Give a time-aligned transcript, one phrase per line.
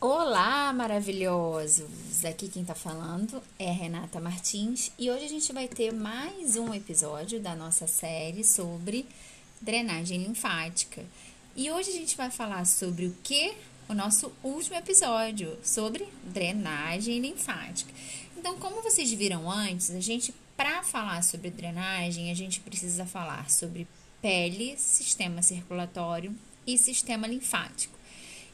[0.00, 2.24] Olá, maravilhosos!
[2.24, 6.72] Aqui quem tá falando é Renata Martins e hoje a gente vai ter mais um
[6.72, 9.04] episódio da nossa série sobre
[9.60, 11.04] drenagem linfática.
[11.56, 13.52] E hoje a gente vai falar sobre o que?
[13.88, 17.92] O nosso último episódio, sobre drenagem linfática.
[18.36, 23.50] Então, como vocês viram antes, a gente, para falar sobre drenagem, a gente precisa falar
[23.50, 23.84] sobre
[24.22, 26.32] pele, sistema circulatório
[26.64, 27.98] e sistema linfático.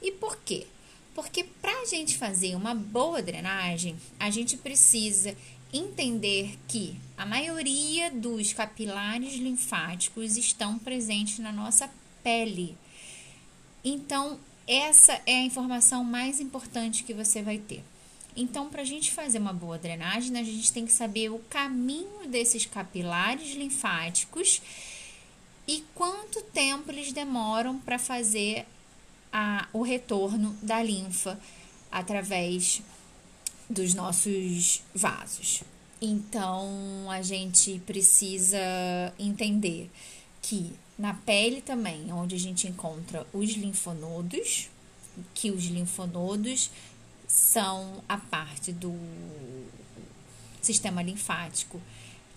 [0.01, 0.67] E por quê?
[1.15, 5.37] Porque para a gente fazer uma boa drenagem, a gente precisa
[5.73, 11.91] entender que a maioria dos capilares linfáticos estão presentes na nossa
[12.23, 12.77] pele.
[13.85, 17.85] Então, essa é a informação mais importante que você vai ter.
[18.37, 22.27] Então, para a gente fazer uma boa drenagem, a gente tem que saber o caminho
[22.29, 24.61] desses capilares linfáticos
[25.67, 28.67] e quanto tempo eles demoram para fazer
[29.35, 31.41] a, o retorno da linfa
[31.91, 32.81] através
[33.69, 35.65] dos nossos vasos.
[36.01, 38.59] Então, a gente precisa
[39.19, 39.91] entender
[40.41, 44.69] que na pele também, onde a gente encontra os linfonodos,
[45.35, 46.71] que os linfonodos
[47.27, 48.95] são a parte do
[50.63, 51.81] sistema linfático,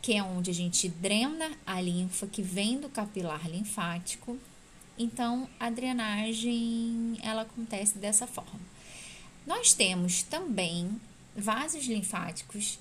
[0.01, 4.37] que é onde a gente drena a linfa que vem do capilar linfático
[4.97, 8.59] então, a drenagem ela acontece dessa forma.
[9.45, 10.99] Nós temos também
[11.35, 12.79] vasos linfáticos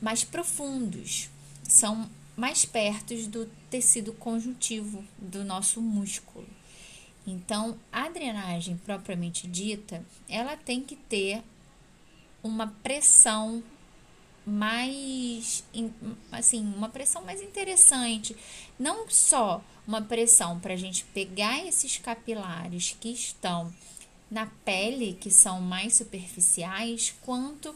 [0.00, 1.28] mais profundos,
[1.62, 6.46] são mais perto do tecido conjuntivo do nosso músculo.
[7.26, 11.42] Então, a drenagem propriamente dita, ela tem que ter
[12.42, 13.62] uma pressão
[14.46, 15.64] mais
[16.30, 18.36] assim, uma pressão mais interessante,
[18.78, 23.72] não só uma pressão para a gente pegar esses capilares que estão
[24.30, 27.74] na pele, que são mais superficiais, quanto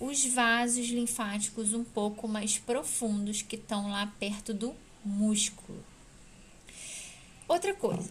[0.00, 5.84] os vasos linfáticos um pouco mais profundos que estão lá perto do músculo.
[7.46, 8.10] Outra coisa,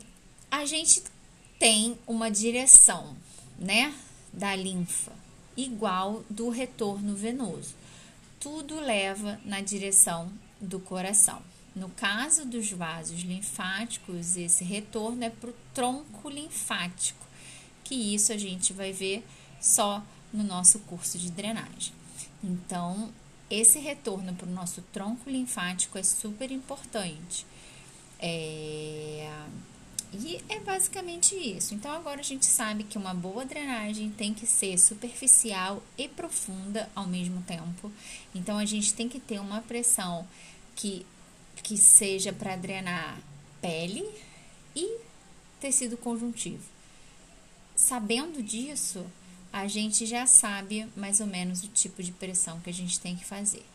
[0.52, 1.04] a gente
[1.58, 3.16] tem uma direção,
[3.58, 3.94] né,
[4.32, 5.12] da linfa
[5.56, 7.74] igual do retorno venoso
[8.40, 11.42] tudo leva na direção do coração.
[11.76, 17.26] No caso dos vasos linfáticos, esse retorno é para o tronco linfático,
[17.84, 19.24] que isso a gente vai ver
[19.62, 20.04] só
[20.34, 21.94] no nosso curso de drenagem.
[22.44, 23.12] Então,
[23.50, 27.46] esse retorno para o nosso tronco linfático é super importante.
[28.20, 29.32] É,
[30.14, 31.74] e é basicamente isso.
[31.74, 36.90] Então agora a gente sabe que uma boa drenagem tem que ser superficial e profunda
[36.96, 37.92] ao mesmo tempo.
[38.34, 40.28] Então a gente tem que ter uma pressão
[40.76, 41.06] que,
[41.62, 43.20] que seja para drenar
[43.62, 44.08] pele
[44.76, 44.98] e
[45.60, 46.64] tecido conjuntivo.
[47.76, 49.06] Sabendo disso,
[49.52, 53.16] a gente já sabe mais ou menos o tipo de pressão que a gente tem
[53.16, 53.66] que fazer.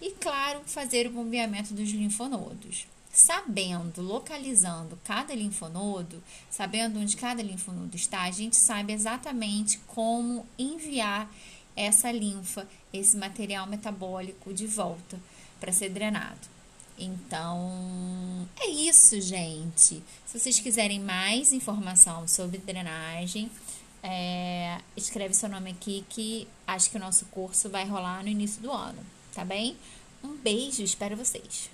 [0.00, 2.86] E claro, fazer o bombeamento dos linfonodos
[3.18, 11.28] sabendo, localizando cada linfonodo, sabendo onde cada linfonodo está, a gente sabe exatamente como enviar
[11.74, 15.18] essa linfa, esse material metabólico de volta
[15.58, 16.38] para ser drenado.
[16.96, 20.00] Então, é isso, gente.
[20.24, 23.50] Se vocês quiserem mais informação sobre drenagem,
[24.00, 28.62] é, escreve seu nome aqui que acho que o nosso curso vai rolar no início
[28.62, 29.76] do ano, tá bem?
[30.22, 31.68] Um beijo, espero vocês.